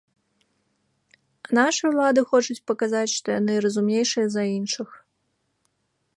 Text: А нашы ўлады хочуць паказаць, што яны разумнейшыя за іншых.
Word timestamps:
А 1.47 1.59
нашы 1.59 1.83
ўлады 1.91 2.21
хочуць 2.31 2.59
паказаць, 2.73 3.07
што 3.17 3.27
яны 3.39 3.53
разумнейшыя 3.67 4.25
за 4.39 4.49
іншых. 4.57 4.89